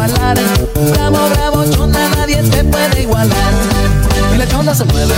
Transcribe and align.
Bravo, 0.07 1.29
bravo, 1.29 1.65
chona, 1.71 2.09
nadie 2.15 2.41
te 2.43 2.63
puede 2.63 3.01
igualar. 3.01 3.53
Y 4.33 4.37
la 4.37 4.47
chona 4.47 4.73
se 4.73 4.85
mueve, 4.85 5.13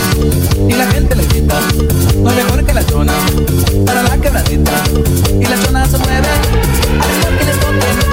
y 0.68 0.72
la 0.72 0.86
gente 0.86 1.14
le 1.14 1.26
grita, 1.26 1.60
no 2.16 2.30
mejor 2.30 2.64
que 2.64 2.74
la 2.74 2.84
chona, 2.84 3.12
para 3.86 4.02
la 4.02 4.16
quebradita. 4.16 4.72
Y 5.38 5.44
la 5.44 5.62
chona 5.62 5.86
se 5.86 5.98
mueve, 5.98 6.28
hasta 6.98 7.38
que 7.38 7.44
le 7.44 7.52
toquen. 7.52 8.09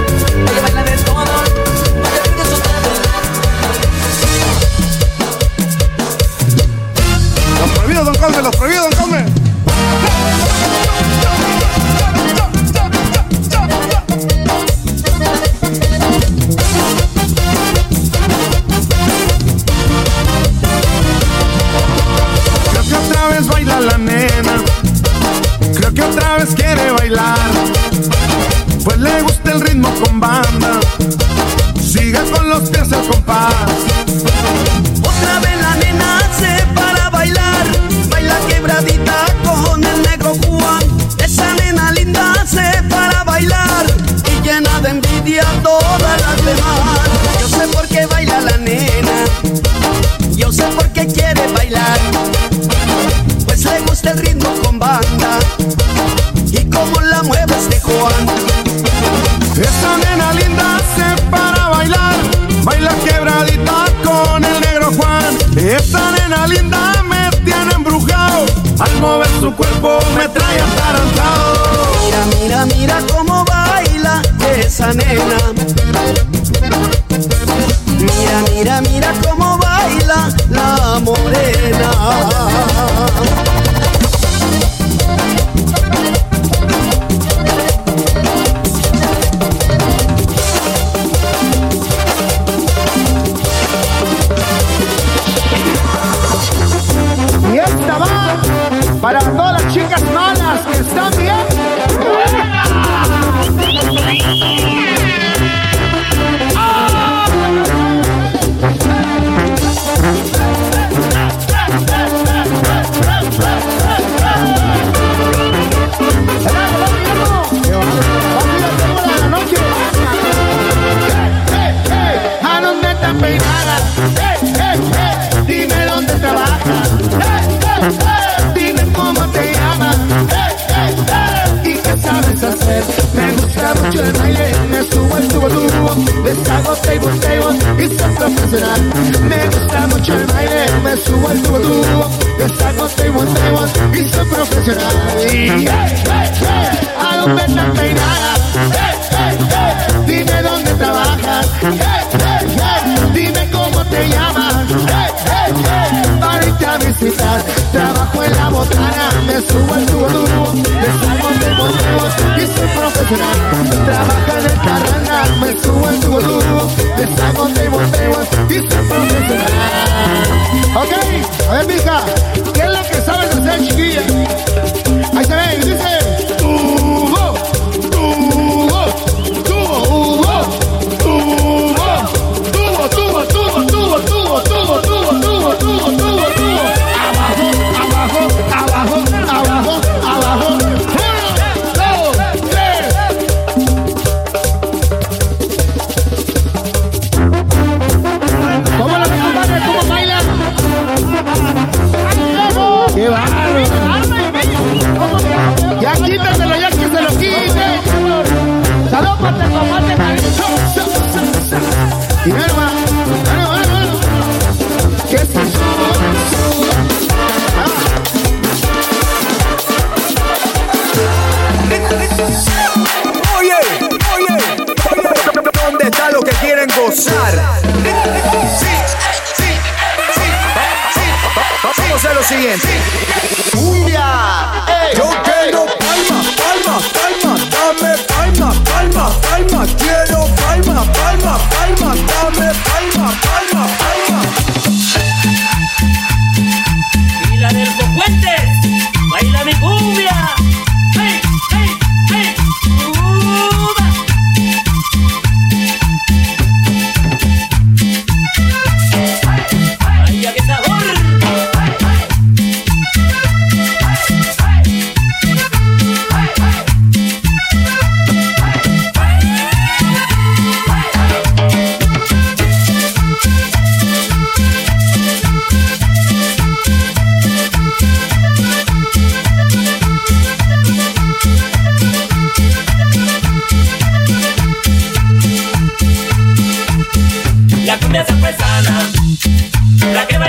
La 289.94 290.06
que 290.06 290.27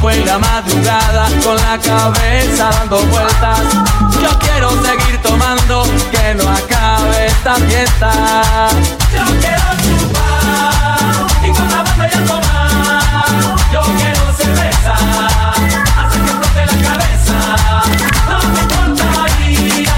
fue 0.00 0.14
en 0.14 0.26
la 0.26 0.38
madrugada 0.38 1.28
con 1.44 1.56
la 1.56 1.78
cabeza 1.78 2.70
dando 2.70 3.00
vueltas. 3.06 3.60
Yo 4.22 4.38
quiero 4.38 4.70
seguir 4.82 5.20
tomando, 5.22 5.84
que 6.10 6.34
no 6.34 6.48
acabe 6.48 7.26
esta 7.26 7.54
fiesta. 7.56 8.10
Yo 9.14 9.24
quiero 9.40 9.68
chupar 9.82 11.26
y 11.44 11.50
con 11.50 11.70
la 11.70 11.82
banda 11.82 12.08
ya 12.08 12.24
tomar. 12.24 13.24
Yo 13.72 13.80
quiero 13.98 14.32
cerveza, 14.36 14.94
hasta 15.98 16.18
que 16.24 16.30
flote 16.30 16.66
la 16.66 16.88
cabeza. 16.88 17.36
No 18.28 18.38
me 18.48 18.60
importaría 18.60 19.96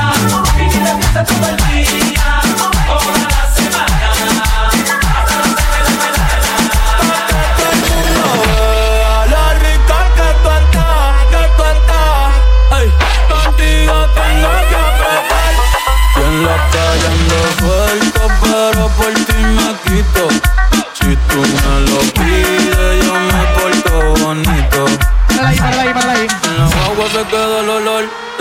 vivir 0.56 0.82
de 0.82 0.94
fiesta 0.96 1.24
todo 1.24 1.48
el 1.48 1.56
día. 1.56 2.11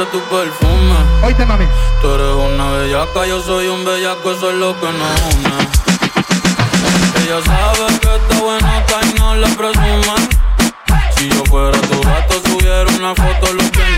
gusta 0.02 0.12
tu 0.12 0.20
perfume. 0.36 0.96
Oíste, 1.24 1.46
mami. 1.46 1.66
Tú 2.02 2.14
eres 2.14 2.36
una 2.36 2.72
bellaca, 2.72 3.26
yo 3.26 3.42
soy 3.42 3.68
un 3.68 3.86
bellaco, 3.86 4.32
eso 4.32 4.50
es 4.50 4.56
lo 4.58 4.80
que 4.80 4.86
nos 4.86 5.22
une. 5.36 5.50
Ella 7.24 7.42
sabe 7.46 8.00
que 8.00 8.16
está 8.16 8.40
buena 8.40 8.84
y 9.02 9.20
no 9.20 9.36
la 9.36 9.48
presume. 9.50 10.16
Si 11.16 11.30
yo 11.30 11.44
fuera 11.46 11.78
tu 11.82 12.02
gato, 12.02 12.42
subiera 12.46 12.90
una 12.98 13.14
foto, 13.16 13.54
lo 13.54 13.72
que 13.72 13.91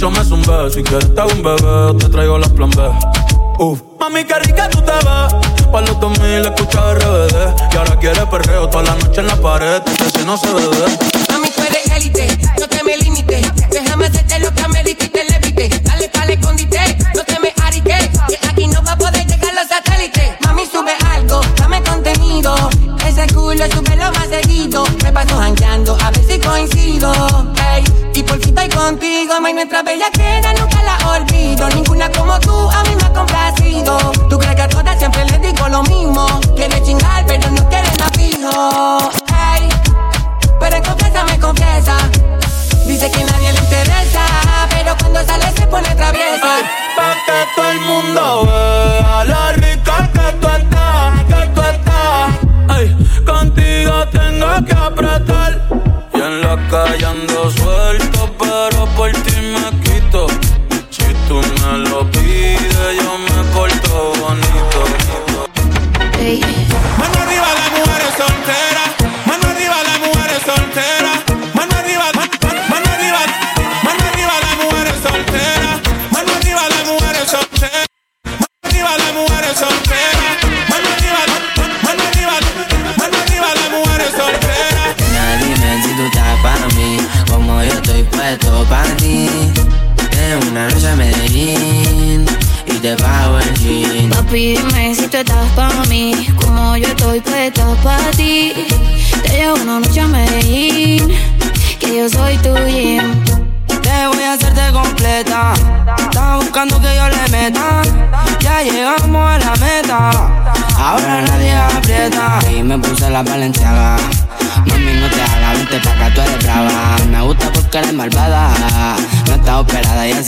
Yo 0.00 0.10
me 0.10 0.24
zumbé, 0.24 0.70
si 0.70 0.82
quieres 0.82 1.14
te 1.14 1.20
hago 1.20 1.30
un 1.30 1.42
bebé, 1.42 1.98
te 1.98 2.08
traigo 2.08 2.38
las 2.38 2.48
plan 2.48 2.70
B. 2.70 2.90
Uf. 3.58 3.82
Mami, 3.98 4.24
qué 4.24 4.34
rica 4.38 4.66
tú 4.70 4.80
te 4.80 4.92
ves. 4.92 5.68
Pa' 5.70 5.82
los 5.82 6.00
2000 6.00 6.46
escucha 6.46 6.94
RBD. 6.94 7.34
Y 7.70 7.76
ahora 7.76 7.98
quiere 7.98 8.24
perreo 8.24 8.66
toda 8.70 8.84
la 8.84 8.94
noche 8.94 9.20
en 9.20 9.26
la 9.26 9.36
pared. 9.36 9.82
Que 9.82 10.18
si 10.18 10.24
no 10.24 10.38
se 10.38 10.46
bebe. 10.54 10.86
Mami, 11.30 11.50
tú 11.50 11.60
eres 11.60 11.90
élite, 11.94 12.38
no 12.58 12.66
te 12.66 12.82
me 12.82 12.96
limites. 12.96 13.46
Déjame 13.68 14.06
hacerte 14.06 14.40
lo 14.40 14.54
que 14.54 14.62
amerita 14.62 15.04
y 15.04 15.08
te 15.10 15.22
levite. 15.22 15.68
Dale, 15.80 16.10
dale, 16.14 16.32
escondite, 16.32 16.96
no 17.14 17.22
te 17.22 17.38
me 17.38 17.52
lo 23.60 23.76
súbelo 23.76 24.10
más 24.12 24.28
seguido. 24.28 24.84
Me 25.02 25.12
paso 25.12 25.36
jangueando, 25.36 25.96
a 26.00 26.10
ver 26.10 26.24
si 26.24 26.38
coincido. 26.38 27.12
Ey, 27.74 27.84
y 28.14 28.22
por 28.22 28.38
fin 28.40 28.56
estoy 28.56 28.68
contigo, 28.70 29.40
ma, 29.40 29.50
y 29.50 29.54
nuestra 29.54 29.82
bella 29.82 30.06
queda 30.12 30.52
nunca 30.54 30.82
la 30.82 30.96
olvido. 31.10 31.68
Ninguna 31.68 32.10
como 32.10 32.38
tú 32.40 32.70
a 32.70 32.82
mí 32.84 32.96
me 32.96 33.04
ha 33.04 33.12
complacido. 33.12 33.98
Tú 34.30 34.38
crees 34.38 34.56
que 34.56 34.62
a 34.62 34.68
todas 34.68 34.98
siempre 34.98 35.24
les 35.26 35.42
digo 35.42 35.68
lo 35.68 35.82
mismo. 35.82 36.26
Quieres 36.56 36.82
chingar, 36.84 37.26
pero 37.26 37.50
no 37.50 37.68
quieres 37.68 37.98
más 37.98 38.10
fijo. 38.12 39.10
Pero 40.60 40.76
en 40.76 40.82
confianza 40.82 41.24
me 41.24 41.38
confiesa. 41.38 41.96
Dice 42.86 43.10
que 43.10 43.24
no 43.24 43.29
callando 56.70 57.50
suelto 57.50 58.29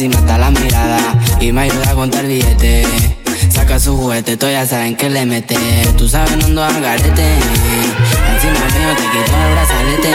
no 0.08 0.18
está 0.18 0.38
la 0.38 0.50
mirada. 0.50 0.98
Y 1.40 1.52
me 1.52 1.62
ayuda 1.62 1.90
a 1.90 1.94
contar 1.94 2.26
billetes. 2.26 2.86
Saca 3.50 3.78
su 3.78 3.96
juguete, 3.96 4.36
tú 4.36 4.46
ya 4.48 4.66
saben 4.66 4.96
que 4.96 5.10
le 5.10 5.26
mete. 5.26 5.56
Tú 5.96 6.08
sabes, 6.08 6.36
no 6.48 6.62
ando. 6.62 6.88
Encima 6.88 7.12
mío 8.78 8.94
te 8.96 9.02
quito 9.02 9.32
el 9.36 9.52
brazalete. 9.52 10.14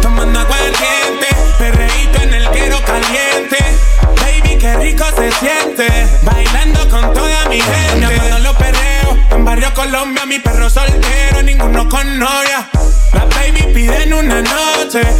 Tomando 0.00 0.40
agua 0.40 0.56
gente, 0.56 1.26
perreíto 1.58 2.22
en 2.22 2.34
el 2.34 2.50
quero 2.50 2.78
caliente. 2.84 3.58
Baby, 4.20 4.58
qué 4.58 4.76
rico 4.76 5.04
se 5.16 5.30
siente. 5.32 6.06
Bailando 6.22 6.88
con 6.88 7.12
toda 7.12 7.48
mi 7.48 7.60
gente. 7.60 8.06
Acuerdo 8.06 8.38
los 8.38 8.56
perreos. 8.56 9.18
En 9.30 9.44
Barrio 9.44 9.72
Colombia, 9.74 10.26
mi 10.26 10.38
perro 10.38 10.70
soltero, 10.70 11.42
ninguno 11.42 11.88
con 11.88 12.18
novia. 12.18 12.68
Las 13.12 13.28
baby 13.28 13.72
piden 13.74 14.14
una 14.14 14.42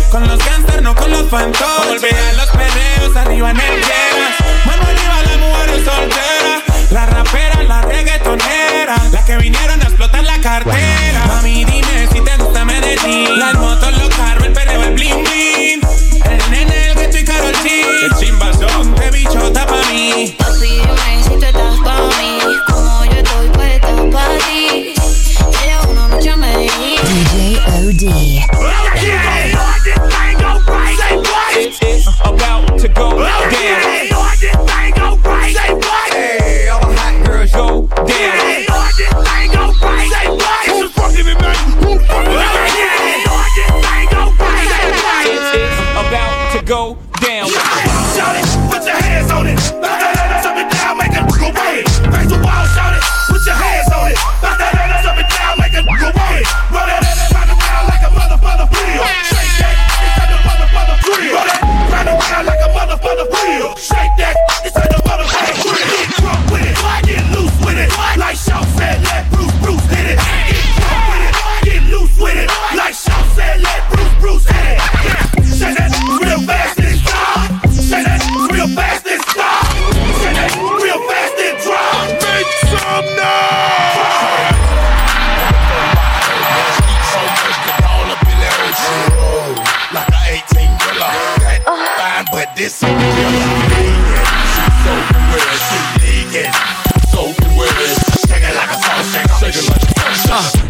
Con 0.08 0.28
los 0.28 0.38
gangsters, 0.38 0.82
no 0.82 0.94
con 0.94 1.10
los 1.10 1.28
fantoches. 1.28 1.90
Olvidar 1.90 2.34
los 2.36 2.48
perreos, 2.50 3.16
arriba 3.16 3.50
en 3.50 3.56
el. 3.56 3.80
Mano 4.66 4.82
arriba, 4.84 5.22
las 5.24 5.38
mujeres 5.38 5.84
solteras. 5.84 6.62
La 6.92 7.06
rapera, 7.06 7.60
la 7.64 7.82
reggaetonera. 7.82 8.13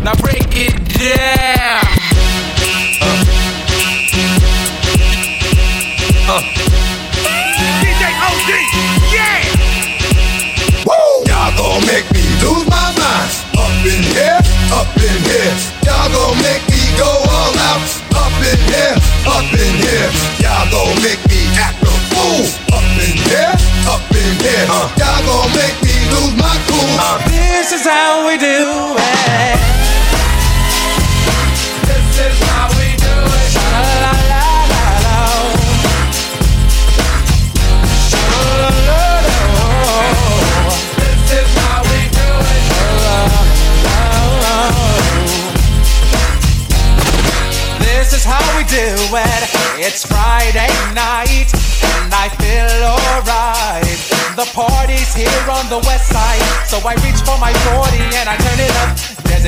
Now 0.04 0.14
break 0.16 0.43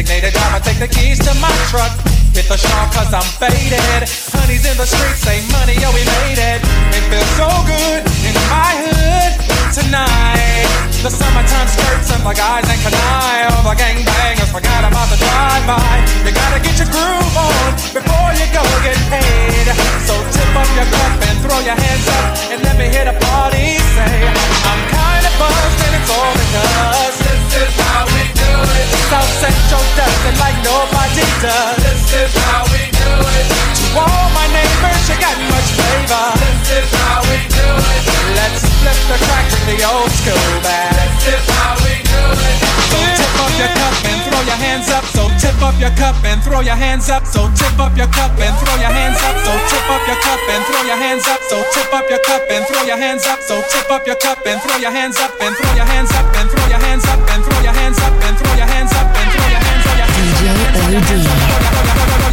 Designated 0.06 0.38
driver, 0.38 0.62
take 0.62 0.78
the 0.78 0.86
keys 0.86 1.18
to 1.18 1.34
my 1.40 1.50
truck. 1.68 1.90
Hit 2.32 2.46
the 2.46 2.56
shop 2.56 2.92
cause 2.94 3.12
I'm 3.12 3.26
faded. 3.42 4.06
Honey's 4.30 4.64
in 4.64 4.76
the 4.76 4.86
streets, 4.86 5.18
say 5.18 5.42
money, 5.50 5.74
yo, 5.82 5.90
we 5.90 6.04
made 6.22 6.38
it. 6.38 6.62
It 6.94 7.02
feels 7.10 7.26
so 7.34 7.50
good 7.66 8.06
in 8.22 8.34
my 8.46 8.70
hood 8.86 9.35
tonight. 9.76 10.64
The 11.04 11.12
summertime 11.12 11.68
skirts 11.68 12.08
and 12.16 12.24
the 12.24 12.32
guys 12.32 12.64
ain't 12.64 12.80
canine. 12.80 13.44
All 13.52 13.62
the 13.68 13.76
gangbangers 13.76 14.48
forgot 14.48 14.88
about 14.88 15.12
the 15.12 15.20
drive-by. 15.20 15.92
You 16.24 16.32
gotta 16.32 16.60
get 16.64 16.80
your 16.80 16.88
groove 16.88 17.36
on 17.36 17.76
before 17.92 18.30
you 18.40 18.48
go 18.56 18.64
get 18.80 18.96
paid. 19.12 19.66
So 20.08 20.16
tip 20.32 20.52
up 20.56 20.68
your 20.72 20.88
cup 20.88 21.12
and 21.28 21.36
throw 21.44 21.60
your 21.60 21.76
hands 21.76 22.06
up 22.08 22.24
and 22.56 22.58
let 22.64 22.74
me 22.80 22.88
hear 22.88 23.04
the 23.04 23.16
party 23.28 23.76
say, 23.92 24.16
I'm 24.64 24.82
kinda 24.88 25.30
buzzed 25.36 25.80
and 25.84 25.94
it's 26.00 26.08
all 26.08 26.32
because 26.32 27.16
this 27.20 27.68
is 27.68 27.72
how 27.76 28.08
we 28.16 28.24
do 28.32 28.52
it. 28.80 28.86
South 29.12 29.32
Central 29.44 29.84
does 29.92 30.20
it 30.24 30.36
like 30.40 30.56
nobody 30.64 31.26
does. 31.44 31.76
This 31.84 32.04
is 32.24 32.32
how 32.48 32.64
we 32.72 32.88
do 32.96 33.12
it. 33.12 33.44
To 33.76 33.84
all 34.00 34.26
my 34.32 34.48
neighbors, 34.56 35.04
you 35.04 35.16
got 35.20 35.36
much 35.52 35.68
flavor. 35.76 36.26
This 36.40 36.80
is 36.80 36.88
how 37.04 37.20
we 37.28 37.44
do 37.52 37.68
it. 37.92 38.02
Let's 38.40 38.64
flip 38.80 39.00
the 39.12 39.16
with 39.16 39.35
the 39.76 39.84
old 39.84 40.08
school 40.08 40.52
bag. 40.64 40.96
This 41.20 41.36
is 41.36 41.48
how 41.52 41.76
we 41.84 42.00
do 42.00 42.22
it. 42.32 42.56
So 42.88 42.96
tip 43.12 43.36
up 43.36 43.52
your 43.60 43.68
cup 43.76 43.92
and 44.08 44.20
throw 44.24 44.40
your 44.48 44.56
hands 44.56 44.88
up. 44.88 45.04
So 45.12 45.28
tip 45.36 45.60
up 45.60 45.76
your 45.76 45.92
cup 45.92 46.16
and 46.24 46.40
throw 46.40 46.56
your 46.56 46.72
hands 46.72 46.88
up. 46.88 47.04
So 47.04 47.52
tip 47.60 47.76
up 47.84 47.92
your 47.96 48.08
cup 48.08 48.32
and 48.40 48.52
throw 48.56 48.76
your 48.80 48.92
hands 48.92 49.20
up. 49.20 49.36
So 49.44 49.52
tip 49.68 49.84
up 49.92 50.02
your 50.08 50.16
cup 50.24 50.40
and 50.48 50.64
throw 50.64 50.82
your 50.88 50.96
hands 50.96 51.28
up. 51.28 51.40
So 51.44 51.56
tip 51.76 51.92
up 51.92 52.08
your 52.08 52.20
cup 52.24 52.42
and 52.48 52.64
throw 52.64 52.82
your 52.88 52.96
hands 52.96 53.26
up. 53.28 53.40
So 53.44 53.60
tip 53.68 53.90
up 53.92 54.06
your 54.06 54.16
cup 54.16 54.40
and 54.46 54.60
throw 54.64 54.76
your 54.80 54.92
hands 54.92 55.20
up 55.20 55.32
and 55.40 55.52
throw 55.56 55.72
your 55.76 55.84
hands 55.84 56.10
up 56.16 56.26
and 56.32 56.48
throw 56.48 56.64
your 56.72 56.80
hands 56.80 57.04
up 57.04 57.20
and 57.20 57.40
throw 57.44 57.60
your 57.60 57.76
hands 57.76 57.98
up 58.00 58.12
and 58.24 58.34
throw 58.40 58.54
your 58.56 58.68
hands 58.72 58.92
up 58.96 59.06
and 59.12 59.28
throw 59.28 59.48
your 59.52 59.60
hands 59.60 59.84
up. 59.92 60.08
DJ 60.16 60.44
OD. 60.88 61.12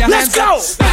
Let's 0.08 0.32
go. 0.32 0.93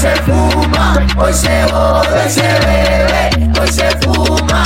se 0.00 0.16
fuma, 0.22 1.06
hoy 1.18 1.32
se 1.34 1.62
jode, 1.70 2.08
hoy 2.08 2.30
se 2.30 2.40
bebe, 2.40 3.60
hoy 3.60 3.68
se 3.68 3.90
fuma. 3.98 4.64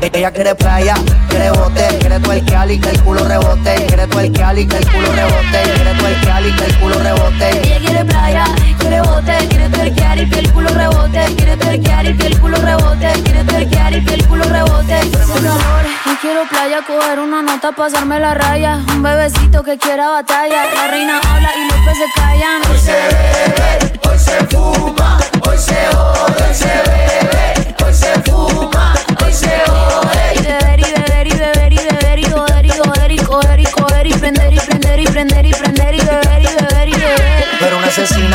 Ella 0.00 0.30
quiere 0.30 0.54
playa, 0.54 0.94
quiere 1.28 1.50
bote, 1.50 1.98
quiere 2.00 2.18
tuerquear 2.20 2.70
y 2.70 2.78
que 2.78 2.90
el 2.90 3.02
culo 3.02 3.24
rebote. 3.28 3.74
Quiere 3.86 4.06
tuerquear 4.06 4.58
y 4.58 4.66
que 4.66 4.78
el 4.78 4.86
culo 4.90 5.12
rebote. 5.12 5.62
Quiere 5.74 5.94
tuerquear 5.98 6.46
y 6.46 6.52
que 6.56 6.64
el 6.64 6.78
culo 6.78 6.98
rebote. 7.00 7.50
Ella 7.50 7.78
quiere 7.80 8.04
playa, 8.06 8.44
quiere 8.78 9.00
bote, 9.02 9.48
quiere 9.48 9.68
terquear 9.68 10.18
y 10.18 10.30
que 10.30 10.38
el 10.38 10.52
culo 10.52 10.68
rebote. 10.70 11.34
Quiere 11.36 11.56
terquear 11.58 12.06
y 12.06 12.16
que 12.16 12.26
el 12.26 12.40
culo 12.40 12.56
rebote. 12.56 13.12
Quiere 13.24 13.44
terquear 13.44 13.92
y 13.92 14.04
que 14.04 14.14
el 14.14 14.26
culo 14.26 14.44
rebote. 14.44 15.00
Y 15.04 16.03
quiero 16.24 16.48
playa, 16.48 16.80
coger 16.86 17.18
una 17.20 17.42
nota, 17.42 17.72
pasarme 17.72 18.18
la 18.18 18.32
raya. 18.32 18.80
Un 18.94 19.02
bebecito 19.02 19.62
que 19.62 19.76
quiera 19.76 20.08
batalla. 20.08 20.64
La 20.74 20.86
reina 20.86 21.20
habla 21.20 21.50
y 21.54 21.68
los 21.68 21.78
peces 21.86 22.10
callan. 22.14 22.62
Hoy 22.70 22.78
se 22.78 22.92
bebe, 22.92 24.00
hoy 24.08 24.18
se 24.18 24.36
fuma, 24.46 25.18
hoy 25.46 25.58
se 25.58 25.86
jode, 25.92 26.42
hoy 26.48 26.54
se 26.54 26.74
bebe, 26.88 27.74
hoy 27.84 27.94
se 27.94 28.12
fuma, 28.22 28.94
hoy 29.22 29.32
se 29.34 29.52
jode. 29.66 30.34
Y 30.34 30.42
beber 30.42 30.80
y 30.80 30.92
beber 30.94 31.26
y 31.26 31.36
beber 31.36 31.72
y 31.74 31.76
beber 31.76 32.18
y 32.18 32.24
joder 32.24 32.64
y 32.64 32.70
joder 32.70 33.10
y 33.10 33.18
coger 33.18 33.60
y 33.60 33.64
coger 33.66 34.06
y 34.06 34.14
prender 34.14 34.52
y 34.54 34.58
prender 34.58 35.00
y 35.00 35.04
prender 35.04 35.46
y 35.46 35.52
prender 35.52 35.94
y 35.94 35.98
beber 35.98 36.23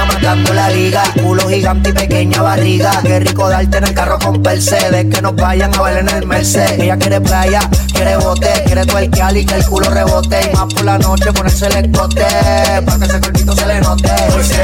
matando 0.05 0.53
la 0.53 0.69
liga. 0.69 1.03
Culo 1.21 1.47
gigante 1.47 1.89
y 1.89 1.93
pequeña 1.93 2.41
barriga. 2.41 2.91
Qué 3.03 3.19
rico 3.19 3.49
darte 3.49 3.77
en 3.77 3.83
el 3.85 3.93
carro 3.93 4.17
con 4.19 4.41
Mercedes. 4.41 5.05
Que 5.13 5.21
nos 5.21 5.35
vayan 5.35 5.73
a 5.75 5.81
ver 5.81 5.97
en 5.97 6.09
el 6.09 6.25
Mercedes. 6.25 6.79
Ella 6.79 6.97
quiere 6.97 7.21
playa, 7.21 7.61
quiere 7.93 8.17
bote, 8.17 8.49
quiere 8.65 8.85
tuerquear 8.85 9.37
y 9.37 9.45
que 9.45 9.55
el 9.55 9.65
culo 9.65 9.89
rebote. 9.89 10.51
Y 10.51 10.55
más 10.55 10.73
por 10.73 10.85
la 10.85 10.97
noche 10.97 11.31
ponerse 11.33 11.67
el 11.67 11.85
escote. 11.85 12.25
Pa' 12.85 12.99
que 12.99 13.05
ese 13.05 13.19
cuerpito 13.19 13.55
se 13.55 13.65
le 13.65 13.81
note. 13.81 14.11
Hoy 14.35 14.43
se 14.43 14.61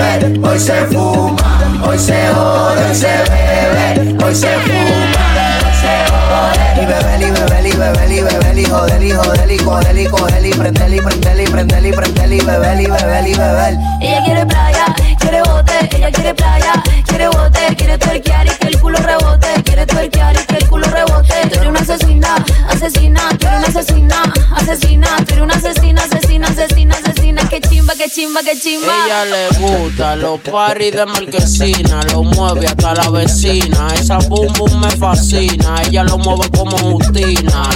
bebe, 0.00 0.48
hoy 0.48 0.58
se 0.58 0.84
fuma, 0.86 1.80
hoy 1.86 1.98
se 1.98 2.28
jode, 2.34 2.84
hoy 2.84 2.94
se 2.94 3.06
bebe, 3.06 4.24
hoy 4.24 4.34
se 4.34 4.48
fuma, 4.48 5.58
hoy 5.64 5.74
se 5.80 6.10
jode 6.10 6.63
bebeli, 6.86 7.30
bebeli, 7.30 7.70
bebeli, 7.72 8.20
bebeli, 8.20 8.22
bebeli, 8.22 8.64
jodeli, 8.66 9.08
jodeli, 9.08 9.56
cogeli, 9.58 10.04
cogeli, 10.06 10.50
prendeli, 10.50 11.00
prendeli, 11.00 11.44
prendeli, 11.44 11.90
prendeli, 11.92 12.38
bebeli, 12.40 12.86
bebeli, 12.86 13.34
bebel. 13.34 13.78
Ella 14.00 14.22
quiere 14.24 14.46
playa, 14.46 14.94
quiere 15.18 15.40
bote, 15.42 15.88
ella 15.96 16.10
quiere 16.10 16.34
playa, 16.34 16.82
quiere 17.06 17.28
bote, 17.28 17.74
quiere 17.76 17.98
torquear 17.98 18.46
y 18.46 18.63
que 18.64 18.70
el 18.70 18.80
culo 18.80 18.98
rebote, 18.98 19.62
quiere 19.64 19.86
tuerquear 19.86 20.34
y 20.34 20.46
que 20.46 20.56
el 20.56 20.68
culo 20.68 20.86
rebote. 20.88 21.34
Tú 21.50 21.56
eres 21.56 21.68
una 21.68 21.80
asesina, 21.80 22.44
asesina, 22.68 23.20
tú 23.38 23.46
eres 23.46 23.58
una 23.58 23.68
asesina, 23.68 24.22
asesina, 24.56 25.16
tú 25.26 25.34
eres 25.34 25.44
una 25.44 25.54
asesina, 25.54 26.02
asesina, 26.02 26.46
asesina, 26.48 26.94
asesina, 26.94 27.48
que 27.48 27.60
chimba, 27.60 27.94
que 27.94 28.08
chimba, 28.08 28.40
que 28.42 28.58
chimba. 28.58 28.92
Ella 29.04 29.24
le 29.26 29.48
gusta 29.58 30.16
los 30.16 30.40
paris 30.40 30.92
de 30.92 31.06
marquesina, 31.06 32.00
lo 32.12 32.22
mueve 32.22 32.66
hasta 32.66 32.94
la 32.94 33.10
vecina. 33.10 33.88
Esa 33.94 34.18
boom 34.18 34.52
boom 34.54 34.80
me 34.80 34.90
fascina, 34.92 35.82
ella 35.86 36.04
lo 36.04 36.18
mueve 36.18 36.48
como 36.50 36.76
Justina. 36.78 37.68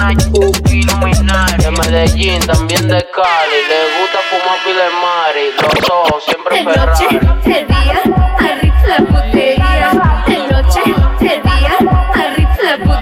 Una 1.20 1.46
de 1.58 1.70
Medellín, 1.70 2.40
también 2.40 2.88
de 2.88 3.04
Cali. 3.14 3.58
Le 3.68 3.80
gusta 3.98 4.18
fumar 4.30 4.58
pile 4.64 4.84
de 4.84 4.90
mari, 5.02 5.44
los 5.60 5.90
ojos 5.90 6.24
siempre 6.24 6.64
Ferrari. 6.64 7.87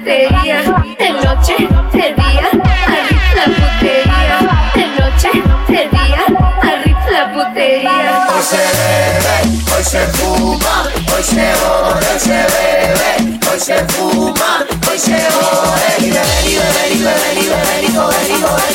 Putería. 0.07 0.63
De 0.99 1.11
noche, 1.11 1.57
de 1.93 2.15
día, 2.15 2.47
arriba 2.87 3.31
la 3.35 3.45
putería. 3.59 4.39
De 4.75 4.87
noche, 4.99 5.31
de 5.67 5.83
día, 5.89 6.23
arriba 6.63 7.07
la 7.11 7.25
putería. 7.33 8.29
Hoy 8.31 8.43
se 8.43 8.63
bebe, 8.79 9.37
hoy 9.77 9.85
se 9.85 10.03
fuma, 10.15 10.77
hoy 11.13 11.23
se 11.23 11.47
jode, 11.55 12.07
hoy 12.07 12.21
se 12.21 12.39
bebe, 12.55 13.11
hoy 13.51 13.59
se 13.59 13.79
fuma, 13.89 14.51
hoy 14.89 14.99
se 14.99 15.19
jode. 15.33 15.91
Y 15.99 16.03
y 16.03 16.55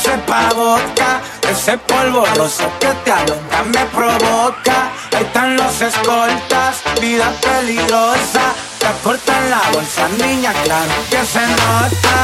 sepa 0.00 0.48
vodka. 0.54 1.20
Ese 1.50 1.76
polvo 1.78 2.24
roso 2.36 2.64
que 2.78 2.88
te 3.04 3.12
alonga 3.12 3.62
me 3.74 3.84
provoca. 3.86 4.90
Ahí 5.12 5.24
están 5.24 5.56
los 5.56 5.80
escoltas, 5.80 6.82
vida 7.00 7.32
peligrosa. 7.40 8.44
Te 8.78 8.86
cortan 9.02 9.50
la 9.50 9.62
bolsa, 9.72 10.08
niña, 10.18 10.52
claro 10.64 10.92
que 11.10 11.24
se 11.24 11.40
nota. 11.40 12.16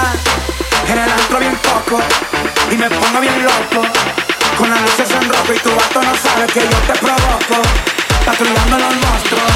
En 0.89 0.99
el 0.99 1.11
antro 1.11 1.39
bien 1.39 1.57
poco 1.57 2.01
y 2.71 2.77
me 2.77 2.89
pongo 2.89 3.21
bien 3.21 3.45
loco. 3.45 3.87
Con 4.57 4.71
las 4.71 4.81
luces 4.81 5.11
en 5.11 5.29
rojo 5.29 5.53
y 5.53 5.59
tu 5.59 5.71
vato 5.71 6.01
no 6.03 6.15
sabe 6.17 6.47
que 6.47 6.61
yo 6.61 6.79
te 6.89 6.99
provoco. 6.99 7.57
Patrullando 8.25 8.79
los 8.79 8.95
monstruos, 8.95 9.53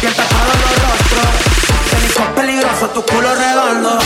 bien 0.00 0.14
tapados 0.14 0.56
los 0.62 0.74
rostros. 0.84 2.06
Hizo 2.06 2.24
peligroso 2.34 2.88
tu 2.90 3.02
culo 3.02 3.34
redondo. 3.34 3.98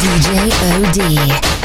DJ 0.00 0.50
OD. 0.72 1.61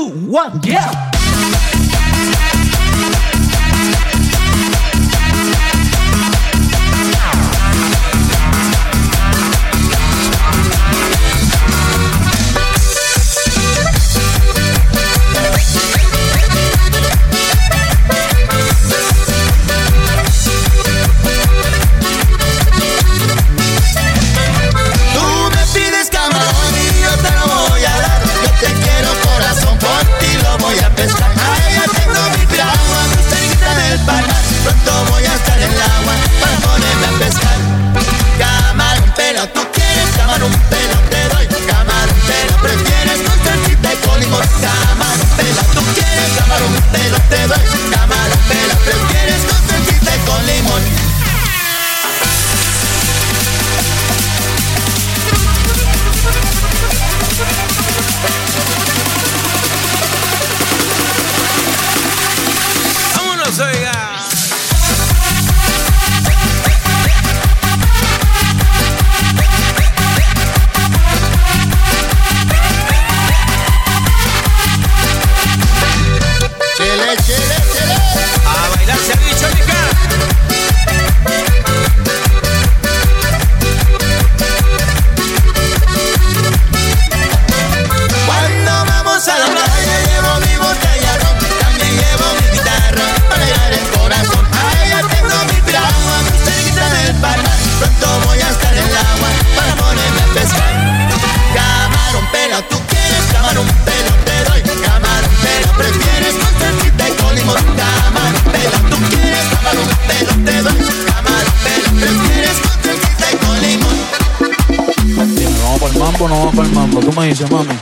Two, 0.00 0.08
one, 0.30 0.60
yeah. 0.62 1.19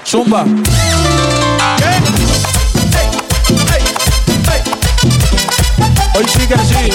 Zumba. 0.08 0.42
Hoy 6.14 6.24
sí 6.26 6.46
que 6.46 6.56
sí. 6.64 6.90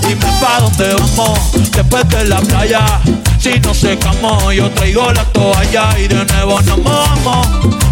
Dime 0.00 0.26
pa' 0.40 0.60
dónde 0.62 0.94
vamos 0.94 1.38
después 1.70 2.08
de 2.08 2.24
la 2.24 2.40
playa. 2.40 3.00
Si 3.38 3.60
nos 3.60 3.78
secamos, 3.78 4.52
yo 4.52 4.68
traigo 4.72 5.12
la 5.12 5.24
toalla 5.26 5.96
y 5.96 6.08
de 6.08 6.24
nuevo 6.24 6.60
nos 6.62 6.78
mojamos. 6.78 7.46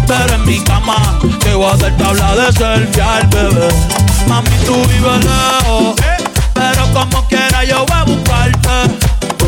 Pero 0.05 0.35
en 0.35 0.45
mi 0.45 0.59
cama, 0.59 1.19
te 1.39 1.53
voy 1.53 1.71
a 1.71 1.77
dar 1.77 1.95
tabla 1.95 2.35
de 2.35 2.51
selfie 2.51 3.01
al 3.01 3.27
bebé. 3.27 3.69
Mami, 4.27 4.49
tú 4.65 4.75
vives 4.75 5.23
lejos, 5.23 5.95
como 6.93 7.27
quiera 7.27 7.63
yo 7.65 7.85
voy 7.85 7.97
a 7.97 8.03
buscarte. 8.03 8.69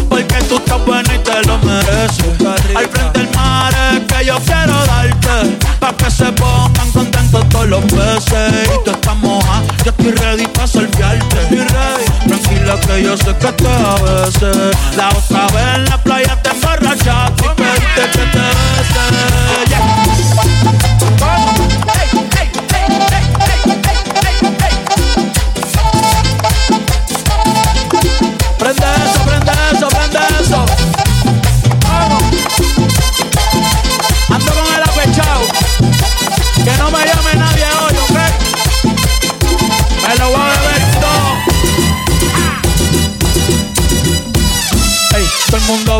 Porque 0.09 0.35
tú 0.47 0.57
estás 0.57 0.85
buena 0.85 1.15
y 1.15 1.19
te 1.19 1.41
lo 1.43 1.57
mereces. 1.59 2.25
Al 2.75 2.87
frente 2.87 3.19
del 3.19 3.29
mar 3.35 3.73
es 3.93 3.99
que 4.13 4.25
yo 4.25 4.37
quiero 4.39 4.85
darte. 4.85 5.57
Pa' 5.79 5.93
que 5.95 6.09
se 6.09 6.31
pongan 6.33 6.91
contentos 6.91 7.47
todos 7.49 7.67
los 7.67 7.83
peces. 7.85 8.69
Y 8.73 8.83
tú 8.83 8.91
estás 8.91 9.15
moja, 9.17 9.61
yo 9.83 9.91
estoy 9.91 10.11
ready 10.11 10.47
pa' 10.47 10.67
salviarte. 10.67 11.41
Estoy 11.43 11.59
ready. 11.59 12.05
Tranquila 12.27 12.79
que 12.79 13.03
yo 13.03 13.17
sé 13.17 13.35
que 13.37 13.51
te 13.51 13.67
a 13.67 13.95
veces. 13.95 14.77
La 14.97 15.09
otra 15.09 15.47
vez 15.47 15.75
en 15.75 15.85
la 15.85 15.97
playa 16.01 16.41
te 16.41 16.49
emborrachaste 16.49 17.45
y 17.45 17.49
pediste 17.55 18.01
que 18.11 18.25
te 18.33 18.39
bese. 18.39 19.74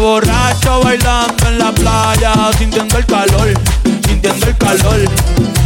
Borracho 0.05 0.81
bailando 0.83 1.47
en 1.47 1.57
la 1.57 1.71
playa, 1.71 2.33
sintiendo 2.59 2.97
el 2.99 3.05
calor, 3.07 3.51
sintiendo 4.05 4.45
el 4.45 4.57
calor. 4.57 4.99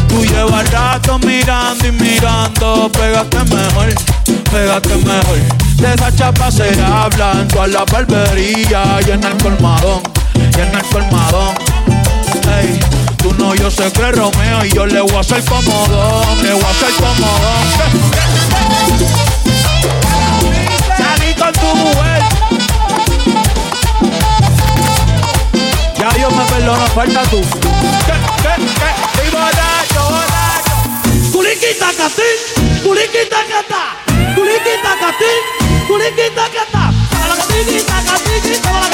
Tú 0.08 0.24
llevas 0.24 0.72
rato 0.72 1.20
mirando 1.20 1.86
y 1.86 1.92
mirando, 1.92 2.90
pégate 2.94 3.40
mejor, 3.54 3.94
pégate 4.50 4.96
mejor. 4.96 5.40
De 5.76 5.94
esa 5.94 6.16
chapa 6.16 6.50
se 6.50 6.70
habla 6.82 7.34
en 7.34 7.50
toda 7.50 7.68
la 7.68 7.84
barbería 7.84 9.00
y 9.06 9.12
en 9.12 9.24
el 9.26 9.38
colmadón, 9.44 10.02
y 10.36 10.60
el 10.62 10.72
colmadón. 10.90 11.56
Ey, 12.58 12.80
tú 13.18 13.34
no, 13.38 13.54
yo 13.56 13.70
sé 13.70 13.92
que 13.92 14.10
Romeo 14.10 14.64
y 14.64 14.72
yo 14.72 14.86
le 14.86 15.02
voy 15.02 15.16
a 15.16 15.20
hacer 15.20 15.44
comodón, 15.44 16.44
le 16.44 16.54
voy 16.54 16.64
a 16.64 16.70
hacer 16.70 16.94
comodón. 16.94 17.70
Me 26.70 26.76
perdona, 26.76 26.94
falta 26.94 27.24
tú. 27.32 27.42
¿Qué, 27.42 28.14
qué, 28.44 28.62
qué? 28.78 29.32
Catá. 36.54 36.92
Toma 37.10 37.28
la 37.28 37.36
catiquita, 37.36 38.04
catiqui, 38.06 38.62
toma 38.62 38.90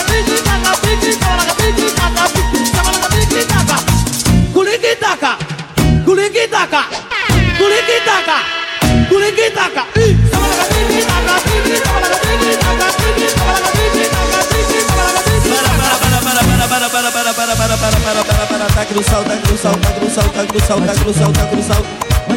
Para, 16.86 17.10
para, 17.10 17.34
para, 17.34 17.34
para, 17.34 17.56
para, 17.56 17.78
para, 17.78 17.98
para, 17.98 18.24
para. 18.24 18.46
para, 18.46 18.68
está 18.68 18.86
cruzado, 18.86 19.24
está 19.24 19.42
cruzado, 19.42 19.76
está 19.76 19.96
cruzado, 19.96 20.28
está 20.28 20.46
cruzado, 20.46 20.80
está 20.86 20.94
cruzado, 21.04 21.32
está 21.32 21.50
cruzado. 21.50 21.84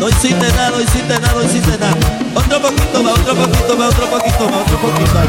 No 0.01 0.09
hiciste 0.09 0.49
nada, 0.49 0.71
no 0.71 0.81
hiciste 0.81 1.21
nada, 1.21 1.33
no 1.35 1.43
hiciste 1.43 1.79
nada. 1.79 1.97
Otro 2.35 2.63
poquito 2.63 3.03
más, 3.03 3.13
otro 3.19 3.35
poquito 3.35 3.77
más, 3.77 3.89
otro 3.95 4.07
poquito 4.09 4.49
más, 4.49 4.63
otro 4.63 4.79
poquito 4.79 5.15
más. 5.15 5.27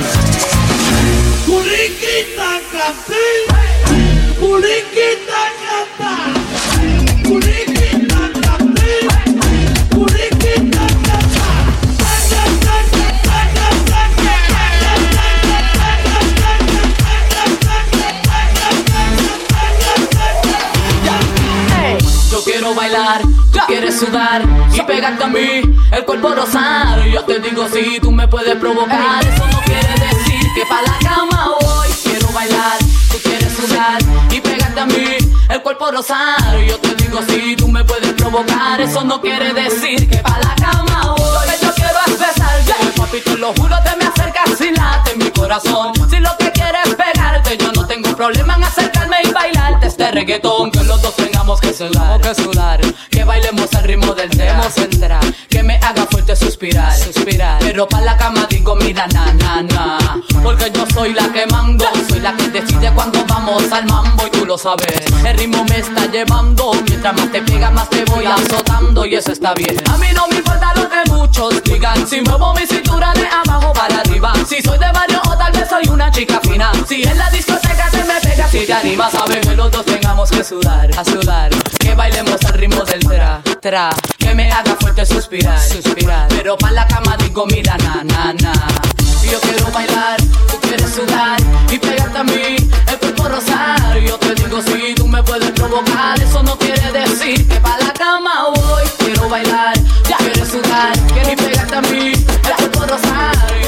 Culiquita 1.46 2.62
café, 2.72 3.28
culiquita 4.40 5.42
café, 5.66 6.39
quiero 22.60 22.76
bailar, 22.76 23.22
tú 23.54 23.60
quieres 23.68 23.98
sudar 23.98 24.44
y 24.74 24.82
pegarte 24.82 25.24
a 25.24 25.28
mí, 25.28 25.62
el 25.94 26.04
cuerpo 26.04 26.36
rosar. 26.36 27.06
Yo 27.08 27.24
te 27.24 27.40
digo 27.40 27.66
si 27.70 28.02
tú 28.02 28.12
me 28.12 28.28
puedes 28.28 28.54
provocar, 28.58 29.26
eso 29.26 29.48
no 29.48 29.62
quiere 29.62 29.94
decir 29.94 30.46
que 30.54 30.66
pa' 30.66 30.82
la 30.82 30.98
cama 31.00 31.52
voy. 31.62 31.88
Quiero 32.04 32.28
bailar, 32.34 32.78
tú 33.12 33.18
quieres 33.24 33.54
sudar 33.54 34.00
y 34.30 34.42
pegarte 34.42 34.78
a 34.78 34.86
mí, 34.88 35.18
el 35.50 35.62
cuerpo 35.62 35.90
rosar. 35.90 36.60
Yo 36.68 36.78
te 36.80 36.96
digo 36.96 37.20
si 37.30 37.56
tú 37.56 37.70
me 37.70 37.86
puedes 37.86 38.12
provocar, 38.14 38.82
eso 38.82 39.06
no 39.06 39.22
quiere 39.22 39.54
decir 39.54 40.10
que 40.10 40.18
pa' 40.18 40.40
la 40.40 40.54
cama 40.56 41.16
voy. 41.16 41.48
Lo 41.48 41.60
que 41.60 41.66
yo 41.66 41.74
quiero 41.76 42.00
es 42.08 42.20
besarte, 42.20 42.74
papi, 42.98 43.22
te 43.22 43.38
lo 43.38 43.54
juro, 43.54 43.76
te 43.86 43.96
me 43.96 44.04
acercas 44.04 44.60
y 44.60 44.72
late 44.72 45.16
mi 45.16 45.32
corazón. 45.32 45.94
Reggaetón. 50.20 50.72
Que 50.72 50.84
los 50.84 51.02
dos 51.02 51.16
tengamos 51.16 51.60
que 51.62 51.74
sudar, 51.74 52.20
que 52.20 52.36
sudar, 52.36 52.82
que 53.10 53.24
bailemos 53.24 53.74
al 53.74 53.84
ritmo 53.84 54.14
del 54.14 54.30
tema 54.30 54.70
central, 54.70 55.36
que 55.50 55.64
me 55.64 55.76
haga 55.78 56.06
fuerte 56.12 56.36
suspirar, 56.36 56.94
suspirar. 56.96 57.60
Pero 57.60 57.88
pa' 57.88 58.02
la 58.02 58.18
cama 58.18 58.46
digo, 58.50 58.76
mira, 58.76 59.08
na, 59.08 59.34
na, 59.34 59.62
na. 59.62 59.98
Porque 60.44 60.72
yo 60.74 60.86
soy 60.94 61.14
la 61.14 61.32
que 61.32 61.46
mando, 61.48 61.86
soy 62.10 62.20
la 62.20 62.34
que 62.36 62.50
decide 62.50 62.92
cuando 62.94 63.26
vamos 63.26 63.72
al 63.72 63.86
mambo 63.86 64.28
y 64.28 64.30
tú 64.32 64.46
lo 64.46 64.58
sabes. 64.58 65.02
El 65.26 65.38
ritmo 65.38 65.64
me 65.66 65.78
está 65.80 66.06
llevando, 66.08 66.74
mientras 66.88 67.16
más 67.16 67.32
te 67.32 67.42
pega, 67.42 67.72
más 67.72 67.90
te 67.90 68.04
voy 68.06 68.26
azotando 68.26 69.06
y 69.06 69.16
eso 69.16 69.32
está 69.32 69.54
bien. 69.54 69.76
A 69.90 69.98
mí 69.98 70.08
no 70.14 70.28
me 70.28 70.38
importa 70.38 70.74
lo 70.76 70.90
que 70.90 71.12
muchos 71.12 71.64
digan, 71.64 72.08
si 72.08 72.22
muevo 72.22 72.54
mi 72.54 72.66
cintura 72.66 73.14
de 73.14 73.28
abajo 73.28 73.72
para 73.74 74.00
arriba, 74.00 74.34
si 74.48 74.62
soy 74.62 74.78
de 74.78 74.92
barrio 74.92 75.22
o 75.30 75.38
tal 75.38 75.52
vez 75.54 75.70
soy 75.70 75.88
una 75.88 76.12
chica 76.12 76.40
fina. 76.42 76.72
Si 76.88 77.04
en 77.04 77.18
la 77.18 77.30
discoteca 77.30 77.69
si 78.52 78.66
te 78.66 78.74
animas, 78.74 79.12
sabes 79.12 79.46
que 79.46 79.56
los 79.56 79.72
dos 79.72 79.86
tengamos 79.86 80.30
que 80.32 80.44
sudar, 80.44 80.90
a 80.98 81.06
sudar, 81.06 81.52
que 81.80 81.94
bailemos 81.94 82.44
al 82.46 82.54
ritmo 82.54 82.84
del 82.84 83.00
tra, 83.00 83.42
tra, 83.62 83.90
que 84.18 84.34
me 84.34 84.52
haga 84.52 84.76
fuerte 84.80 85.06
suspirar, 85.06 85.60
suspirar. 85.60 86.28
Pero 86.30 86.58
pa' 86.58 86.72
la 86.72 86.88
cama 86.88 87.16
digo, 87.18 87.46
mira, 87.46 87.78
na, 87.78 88.04
na, 88.04 88.34
na. 88.34 88.54
Yo 89.30 89.40
quiero 89.42 89.72
bailar, 89.72 90.20
tú 90.50 90.60
quieres 90.62 90.90
sudar 90.90 91.40
y 91.72 91.78
pegarte 91.78 92.18
a 92.18 92.24
mí, 92.24 92.58
el 92.88 92.98
cuerpo 92.98 93.30
rosar. 93.30 94.00
Yo 94.00 94.18
te 94.18 94.34
digo 94.34 94.62
si 94.62 94.96
tú 94.96 95.08
me 95.08 95.22
puedes 95.22 95.52
provocar, 95.52 96.20
eso 96.20 96.42
no 96.42 96.58
quiere 96.58 96.92
decir 96.92 97.48
que 97.48 97.60
pa' 97.60 97.78
la 97.78 97.94
cama 97.94 98.50
voy. 98.56 98.84
Quiero 98.98 99.30
bailar, 99.30 99.78
ya 100.10 100.18
quieres 100.18 100.48
sudar, 100.48 100.98
y 101.32 101.36
pegarte 101.36 101.76
a 101.76 101.82
mí, 101.82 102.12
el 102.14 102.56
cuerpo 102.56 102.86
rosar. 102.88 103.59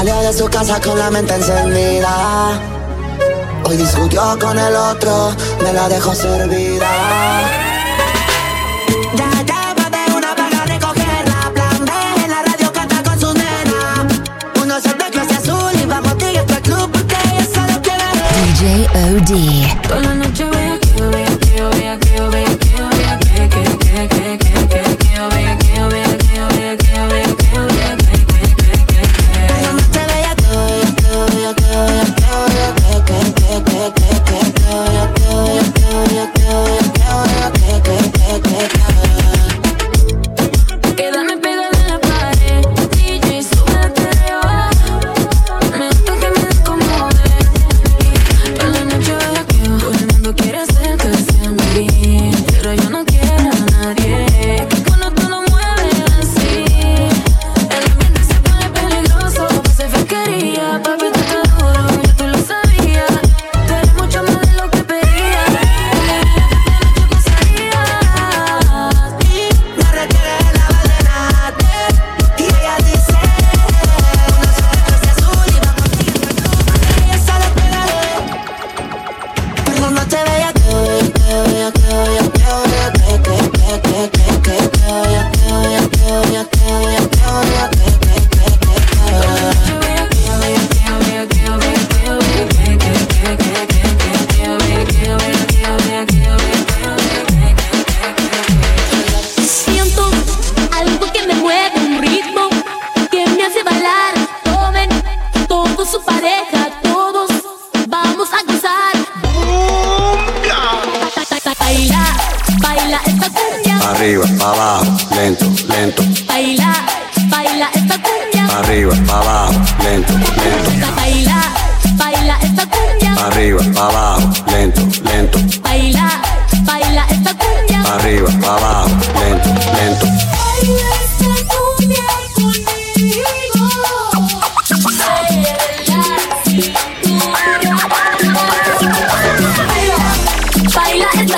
Salió 0.00 0.18
de 0.22 0.32
su 0.32 0.48
casa 0.48 0.80
con 0.80 0.98
la 0.98 1.10
mente 1.10 1.34
encendida. 1.34 2.58
Hoy 3.64 3.76
discutió 3.76 4.34
con 4.40 4.58
el 4.58 4.74
otro, 4.74 5.36
me 5.62 5.74
la 5.74 5.90
dejó 5.90 6.14
servida. 6.14 6.88
Ya 9.14 9.40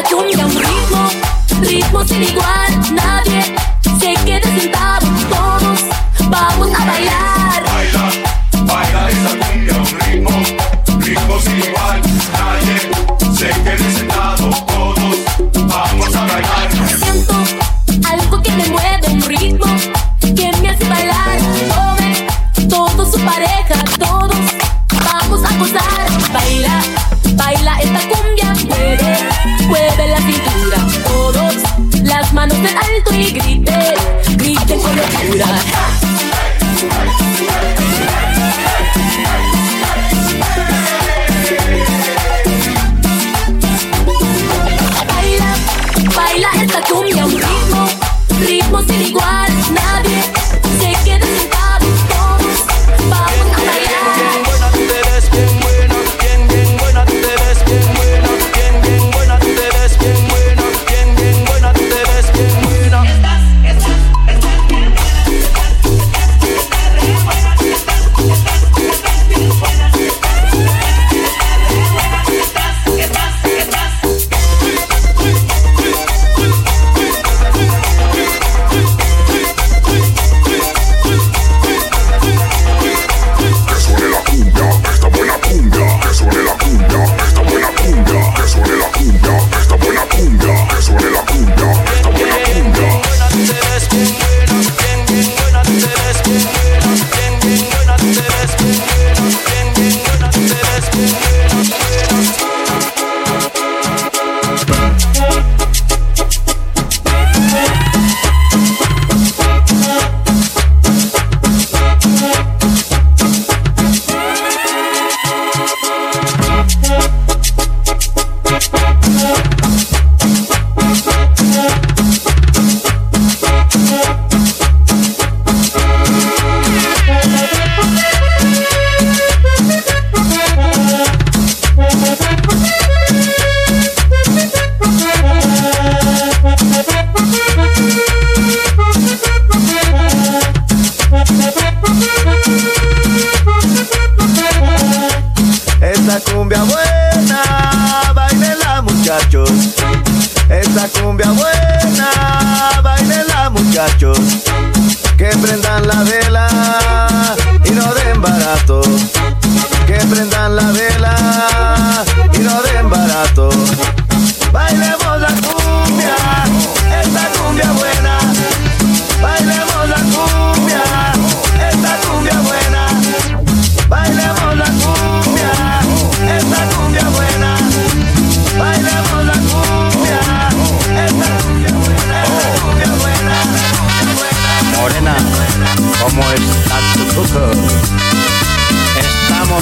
cumbia, 0.04 0.46
un 0.46 0.54
ritmo, 0.54 1.08
ritmo 1.60 2.04
sin 2.06 2.22
igual. 2.22 2.94
Nadie 2.94 3.71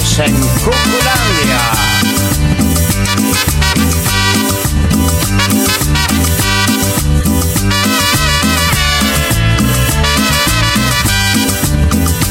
En 0.03 0.33
Cuculandia. 0.35 1.61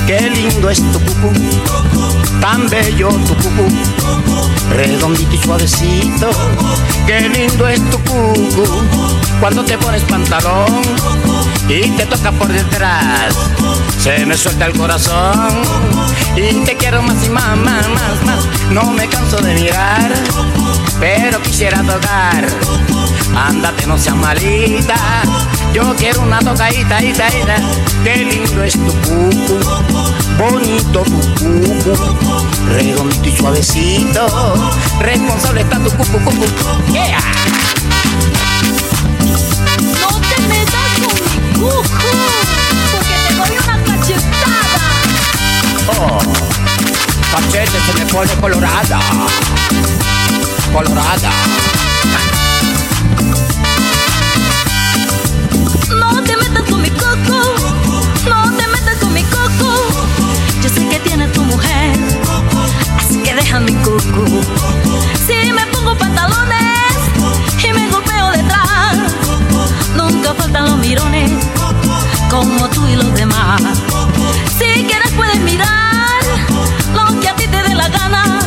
Qué 0.06 0.30
lindo 0.30 0.68
es 0.68 0.78
tu 0.78 1.00
cucú, 1.00 1.32
tan 2.40 2.68
bello 2.68 3.08
tu 3.08 3.34
cucú, 3.36 3.68
redondito 4.70 5.34
y 5.34 5.38
suavecito. 5.38 6.30
Qué 7.06 7.28
lindo 7.28 7.68
es 7.68 7.80
tu 7.90 7.98
cucú, 7.98 8.66
cuando 9.40 9.64
te 9.64 9.78
pones 9.78 10.02
pantalón 10.02 10.82
y 11.70 11.88
te 11.90 12.04
toca 12.06 12.32
por 12.32 12.48
detrás. 12.48 13.34
Se 13.98 14.26
me 14.26 14.36
suelta 14.36 14.66
el 14.66 14.76
corazón 14.76 15.62
y 16.36 16.64
te 16.64 16.76
quiero 16.76 17.00
más 17.02 17.24
y 17.24 17.30
más, 17.30 17.56
más, 17.58 17.88
más, 17.88 18.24
más. 18.24 18.46
No 18.70 18.90
me 18.90 19.08
canso 19.08 19.36
de 19.36 19.54
mirar, 19.54 20.12
pero 20.98 21.40
quisiera 21.42 21.82
tocar. 21.82 22.46
Ándate, 23.36 23.86
no 23.86 23.96
seas 23.96 24.16
malita. 24.16 24.96
Yo 25.72 25.94
quiero 25.96 26.22
una 26.22 26.40
tocadita, 26.40 27.02
ita, 27.02 27.28
ita. 27.28 27.56
Qué 28.02 28.16
lindo 28.16 28.64
es 28.64 28.72
tu 28.72 28.92
cucu, 29.02 29.60
bonito 30.36 31.02
tu 31.04 31.20
cucu, 31.34 32.46
redondito 32.66 33.28
y 33.28 33.36
suavecito. 33.36 34.72
Responsable 34.98 35.60
está 35.60 35.78
tu 35.78 35.90
cucu, 35.90 36.18
cucu. 36.24 36.92
Yeah. 36.92 37.69
Porque 41.68 43.14
te 43.28 43.34
doy 43.34 43.58
una 43.58 43.84
cachetada. 43.84 44.80
Oh, 45.88 46.18
cachete 47.32 47.78
se 47.80 47.92
me 47.98 48.06
pone 48.06 48.32
colorada. 48.40 49.00
Colorada. 50.72 51.30
No 55.90 56.22
te 56.22 56.36
metas 56.36 56.62
con 56.68 56.80
mi 56.80 56.90
coco, 56.90 57.54
no 58.28 58.56
te 58.56 58.66
metas 58.68 58.96
con 59.00 59.12
mi 59.12 59.22
coco. 59.24 59.76
Yo 60.62 60.68
sé 60.68 60.88
que 60.88 60.98
tiene 61.00 61.28
tu 61.28 61.42
mujer, 61.42 61.98
así 62.98 63.16
que 63.18 63.34
deja 63.34 63.60
mi 63.60 63.74
coco. 63.74 64.24
Si 65.26 65.52
me 65.52 65.66
pongo 65.66 65.96
pantalones 65.98 66.69
los 70.58 70.78
mirones 70.78 71.30
como 72.28 72.68
tú 72.68 72.86
y 72.88 72.96
los 72.96 73.14
demás. 73.14 73.62
Si 74.58 74.84
quieres 74.84 75.12
puedes 75.16 75.38
mirar 75.40 76.22
lo 76.94 77.20
que 77.20 77.28
a 77.28 77.36
ti 77.36 77.46
te 77.46 77.62
dé 77.62 77.74
la 77.74 77.88
gana, 77.88 78.40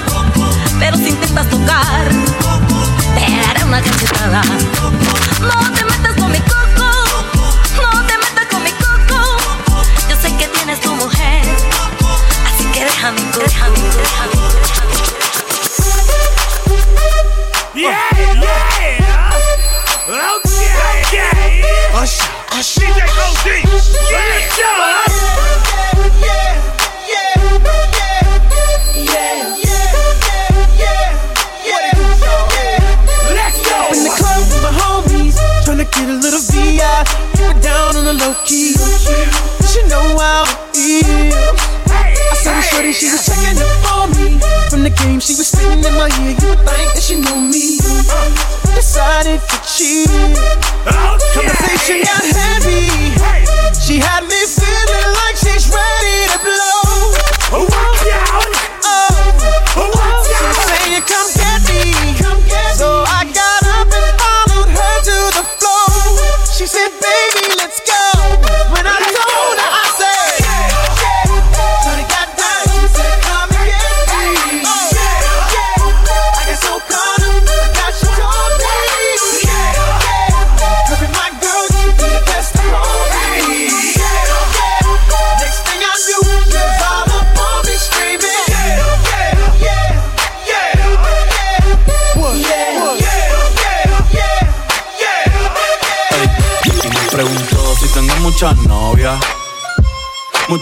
pero 0.79 0.97
si 0.97 1.09
intentas 1.09 1.49
tocar, 1.49 2.09
te 3.15 3.47
daré 3.47 3.63
una 3.63 3.81
cachetada. 3.81 4.41
No 5.41 5.71
te 5.71 5.92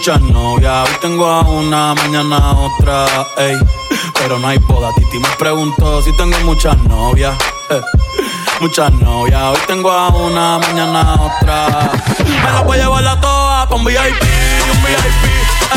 Muchas 0.04 0.20
novias, 0.20 0.88
hoy 0.88 0.96
tengo 1.00 1.26
a 1.30 1.42
una, 1.42 1.94
mañana 1.94 2.54
otra, 2.54 3.06
ey. 3.36 3.56
Pero 4.14 4.36
no 4.36 4.48
hay 4.48 4.58
boda, 4.58 4.88
Titi 4.96 5.20
me 5.20 5.28
preguntó 5.38 6.02
si 6.02 6.10
tengo 6.16 6.36
muchas 6.40 6.76
novias. 6.78 7.32
eh. 7.70 7.80
Muchas 8.60 8.92
novias, 8.94 9.40
hoy 9.40 9.58
tengo 9.68 9.92
a 9.92 10.08
una, 10.08 10.58
mañana 10.58 11.14
otra. 11.14 11.88
Me 12.18 12.50
la 12.52 12.62
voy 12.62 12.78
a 12.78 12.82
llevar 12.82 13.06
a 13.06 13.20
todas 13.20 13.66
pa' 13.68 13.74
un 13.76 13.84
VIP, 13.84 14.00
un 14.72 14.82
VIP, 14.82 15.24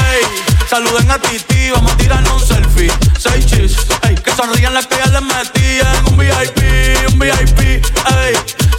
ey. 0.09 0.25
Saluden 0.67 1.11
a 1.11 1.19
Titi, 1.19 1.69
vamos 1.69 1.91
a 1.91 1.97
tirarnos 1.97 2.33
un 2.41 2.47
selfie. 2.47 2.91
Seis 3.19 3.45
chis, 3.45 3.77
ey. 4.09 4.15
Que 4.15 4.31
sonrían 4.31 4.73
las 4.73 4.87
que 4.87 4.95
ya 4.97 5.05
les 5.05 5.21
metían. 5.21 6.05
Un 6.07 6.17
VIP, 6.17 7.13
un 7.13 7.19
VIP, 7.19 7.59
ey. 7.59 8.35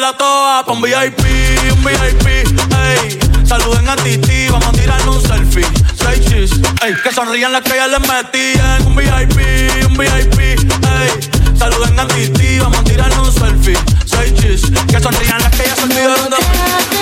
La 0.00 0.12
voy 0.12 0.14
a 0.14 0.14
llevar 0.14 0.14
a 0.14 0.16
todas 0.16 0.64
pa' 0.64 0.72
un 0.72 0.82
VIP, 0.82 1.24
un 1.72 1.84
VIP, 1.84 2.26
ey. 2.26 3.18
Saluden 3.44 3.88
a 3.88 3.96
Titi, 3.96 4.48
vamos 4.48 4.68
a 4.68 4.72
tirarnos 4.72 5.16
un 5.16 5.22
selfie. 5.22 5.66
Seis 5.94 6.24
chis, 6.26 6.50
ey. 6.82 6.94
Que 7.02 7.12
sonrían 7.12 7.52
las 7.52 7.62
que 7.62 7.76
ya 7.76 7.86
les 7.86 8.00
metían. 8.00 8.86
Un 8.86 8.96
VIP, 8.96 9.86
un 9.86 9.96
VIP, 9.96 10.40
ey. 10.40 11.56
Saluden 11.58 11.98
a 11.98 12.06
Titi, 12.08 12.58
vamos 12.58 12.78
a 12.78 12.84
tirarnos 12.84 13.28
un 13.28 13.34
selfie. 13.34 13.78
Seis 14.06 14.34
chis, 14.34 14.62
que 14.88 15.00
sonrían 15.00 15.42
las 15.42 15.50
que 15.50 15.64
ya 15.64 15.76
se 15.76 15.82
olvidaron 15.82 16.30
de 16.30 16.99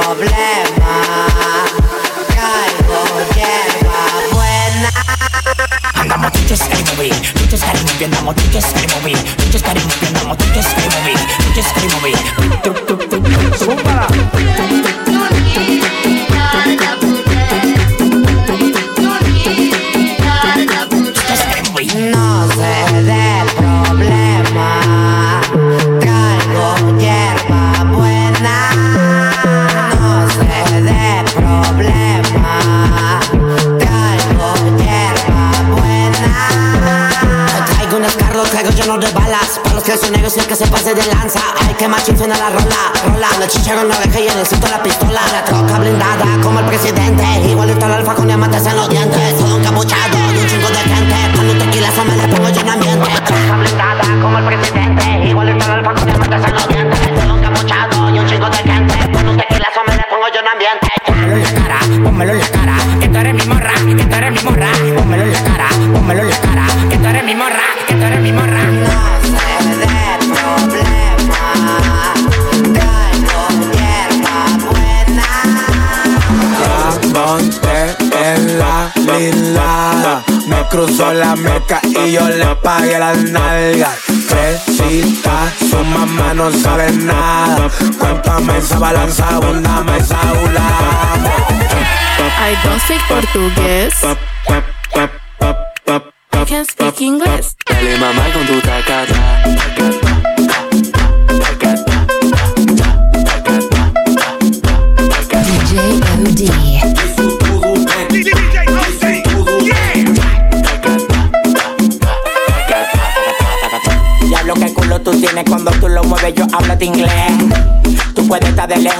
problema. 0.00 0.94
Caigo 2.28 3.02
hierba 3.34 4.00
buena. 4.32 4.90
Andamos 5.94 6.32
tú 6.32 6.40
just 6.48 6.68
gotta 6.68 6.92
move 6.96 7.06
it, 7.06 7.14
tú 7.34 7.46
andamos 8.04 8.34
tú 8.36 8.42
just 8.52 8.74
gotta 8.74 9.00
move 9.00 9.10
it, 9.10 9.36
tú 9.36 9.44
just 9.52 9.66
gotta 9.66 9.80
andamos 10.06 10.38
tú 10.38 10.44
just 10.54 10.74
gotta 10.76 11.00
move 11.00 11.12
it, 11.12 11.20
tú 11.44 11.52
just. 11.54 11.72
Para 40.22 40.30
los 40.30 40.34
que 40.34 40.36
son 40.36 40.36
negros 40.36 40.36
y 40.36 40.40
el 40.40 40.46
que 40.46 40.56
se 40.56 40.66
pase 40.68 40.94
de 40.94 41.04
lanza. 41.14 41.40
Hay 41.66 41.74
que 41.74 41.88
machín 41.88 42.16
suena 42.16 42.36
la 42.38 42.50
rola, 42.50 42.92
rola. 43.06 43.28
Los 43.40 43.48
chicharon 43.48 43.88
la 43.88 43.96
oreja 43.96 44.20
y 44.20 44.28
en 44.28 44.38
el 44.38 44.70
la 44.70 44.82
pistola. 44.82 45.20
La 45.32 45.44
troca 45.44 45.78
blindada 45.78 46.40
como 46.42 46.60
el 46.60 46.66
presidente. 46.66 47.24
Igualito 47.48 47.84
al 47.86 47.92
alfa 47.92 48.14
con 48.14 48.26
diamantes 48.26 48.64
en 48.66 48.76
los 48.76 48.88
dientes. 48.88 49.38
Todo 49.38 49.58
encapuchado 49.58 50.18
y 50.32 50.38
un 50.38 50.46
chingo 50.46 50.68
de 50.68 50.78
gente. 50.78 51.36
Con 51.36 51.50
un 51.50 51.58
tequila 51.58 51.88
eso 51.88 52.04
me 52.04 52.16
le 52.16 52.28
pongo 52.28 52.48
yo 52.50 52.60
en 52.60 52.68
ambiente 52.68 53.10
Troca 53.24 53.56
blindada 53.58 54.04
como 54.22 54.38
el 54.38 54.44
presidente. 54.46 55.04
Igualito 55.28 55.64
al 55.64 55.70
alfa 55.72 55.94
con 55.94 56.06
diamantes 56.06 56.44
en 56.44 56.54
los 56.54 56.68
dientes. 56.68 57.00
Todo 57.14 57.38
encapuchado 57.38 58.10
y 58.10 58.18
un 58.18 58.26
chingo 58.26 58.48
de 58.48 58.56
gente. 58.58 59.12
Con 59.12 59.28
un 59.28 59.36
tequila 59.36 59.68
eso 59.72 59.80
me 59.86 59.96
le 59.96 60.04
pongo 60.08 60.26
yo 60.32 60.40
en 60.40 60.48
ambiente 60.48 60.86
Pónmelo 61.04 61.36
en 61.36 61.42
la 61.42 61.52
cara, 61.52 61.78
pónmelo 62.04 62.32
en 62.32 62.38
la 62.38 62.48
cara, 62.48 62.76
que 63.00 63.08
tú 63.08 63.18
eres 63.18 63.34
mi 63.34 63.46
morra, 63.46 63.72
que 63.74 64.04
tú 64.04 64.14
eres 64.14 64.32
mi 64.32 64.42
morra. 64.48 64.68
Pónmelo 64.96 65.24
en 65.24 65.32
la 65.32 65.42
cara, 65.42 65.68
pónmelo 65.92 66.22
en 66.22 66.30
la 66.30 66.40
cara, 66.40 66.66
que 66.88 66.96
tú 66.96 67.06
eres 67.06 67.24
mi 67.24 67.34
morra, 67.34 67.66
que 67.88 67.94
tú 67.94 68.02
eres 68.04 68.20
mi 68.20 68.32
morra. 68.32 68.61
La 79.30 79.36
lilada 79.36 80.22
Me 80.46 80.66
cruzó 80.68 81.12
la 81.12 81.36
meca 81.36 81.80
y 81.84 82.12
yo 82.12 82.28
le 82.28 82.54
pagué 82.56 82.98
las 82.98 83.18
nalgas 83.18 83.96
Fresita, 84.28 85.52
su 85.58 85.76
mamá 85.84 86.34
no 86.34 86.50
sabe 86.50 86.90
nada 86.92 87.68
Cuéntame 87.98 88.58
esa 88.58 88.78
balanza, 88.78 89.28
abundame 89.28 89.98
esa 89.98 90.18
I 92.44 92.56
don't 92.64 92.80
speak 92.80 93.00
portugués. 93.08 93.94
I 96.32 96.44
can 96.44 96.64
speak 96.64 97.00
English. 97.00 97.54
Dale 97.64 97.96
mamá 97.98 98.24
con 98.32 98.46
tu 98.46 98.60
tacata. 98.60 99.31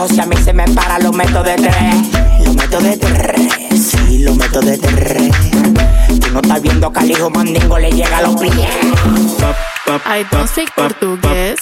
Lejos 0.02 0.16
y 0.16 0.20
a 0.20 0.26
mí 0.26 0.36
se 0.36 0.52
me 0.52 0.64
para, 0.68 0.98
lo 0.98 1.12
meto 1.12 1.42
de 1.42 1.54
tres. 1.56 1.94
Lo 2.44 2.54
meto 2.54 2.80
de 2.80 2.96
tres, 2.96 3.92
sí, 3.92 4.18
lo 4.18 4.34
meto 4.34 4.60
de 4.60 4.78
tres. 4.78 5.30
Tú 6.20 6.30
no 6.32 6.40
estás 6.40 6.62
viendo 6.62 6.92
que 6.92 7.00
al 7.00 7.10
hijo 7.10 7.30
mandingo 7.30 7.78
le 7.78 7.90
llega 7.90 8.18
a 8.18 8.22
los 8.22 8.40
pies. 8.40 8.52
I 10.06 10.24
don't 10.30 10.48
speak 10.48 10.72
portugués. 10.74 11.61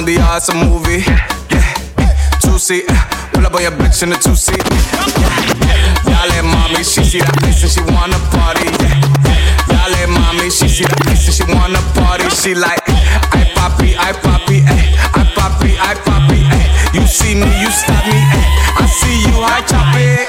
on 0.00 0.06
the 0.06 0.16
awesome 0.18 0.56
movie. 0.56 1.04
Yeah, 1.52 2.40
two 2.40 2.56
seat, 2.58 2.84
uh, 2.88 2.96
pull 3.32 3.44
up 3.44 3.52
on 3.52 3.60
your 3.60 3.72
bitch 3.72 4.02
in 4.02 4.08
the 4.08 4.16
two 4.16 4.34
seat. 4.34 4.64
Y'all 6.08 6.24
Dale, 6.24 6.40
mommy, 6.42 6.80
she 6.82 7.04
see 7.04 7.20
the 7.20 7.32
ice 7.44 7.60
and 7.60 7.68
she 7.68 7.82
wanna 7.92 8.16
party. 8.32 8.64
Yeah. 8.80 8.96
Dale, 9.68 10.08
mommy, 10.08 10.48
she 10.48 10.68
see 10.72 10.88
the 10.88 10.96
ice 11.04 11.28
and 11.28 11.36
she 11.36 11.44
wanna 11.52 11.84
party. 11.92 12.24
She 12.32 12.54
like, 12.54 12.80
I 12.88 13.44
papi, 13.52 13.92
I 14.00 14.12
papi, 14.24 14.64
ay, 14.64 14.88
I 15.20 15.24
papi, 15.36 15.70
I 15.76 15.94
papi, 16.08 16.38
ay. 16.48 16.64
You 16.96 17.04
see 17.06 17.34
me, 17.34 17.50
you 17.60 17.68
stop 17.68 18.00
me, 18.08 18.16
ay. 18.16 18.46
I 18.80 18.86
see 18.88 19.16
you, 19.28 19.36
I 19.36 19.60
chop 19.68 19.92
it. 20.00 20.28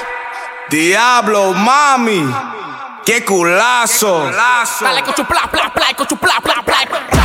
Diablo, 0.69 1.53
mami, 1.53 2.27
qué 3.05 3.23
culazo. 3.23 4.31
Dale 4.81 5.01
con 5.03 5.15
tu 5.15 5.23
pla 5.23 5.47
pla 5.49 5.71
pla, 5.73 5.93
con 5.95 6.07
tu 6.07 6.17
pla 6.17 6.41
pla 6.43 6.61
pla. 6.65 7.20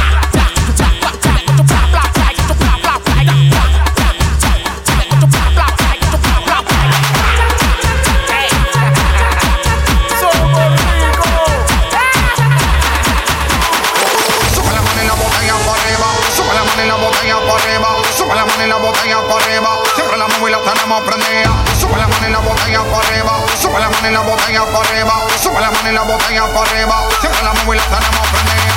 Mano 22.26 22.38
en 22.38 22.44
la 22.44 22.50
botella 22.50 22.82
por 22.82 23.04
arriba, 23.04 23.32
sube 23.60 23.80
la 23.80 23.88
mano 23.90 24.10
la 24.10 24.20
botella 24.20 24.64
por 24.64 24.86
arriba, 24.86 25.26
sube 25.40 25.60
la 25.60 25.70
mano 25.70 25.92
la 25.92 26.02
botella 26.02 26.46
por 26.52 26.68
arriba. 26.68 27.08
Siempre 27.20 27.42
la 27.42 27.52
móvil 27.54 27.78
la 27.78 27.84
tenemos 27.84 28.28
prendida. 28.28 28.76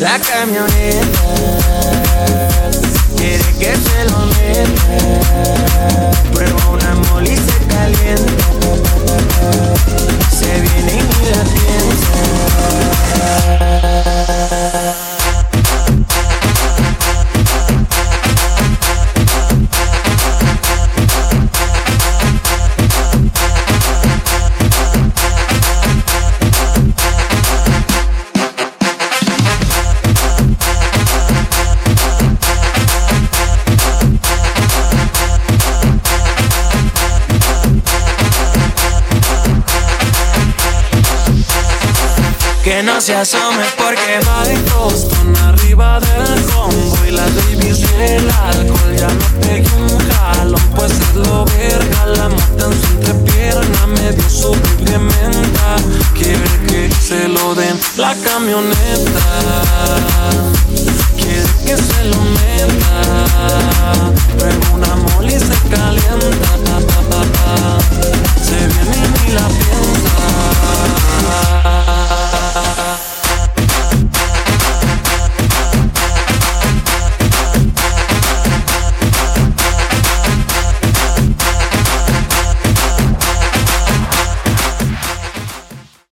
La 0.00 0.18
camioneta 0.20 1.77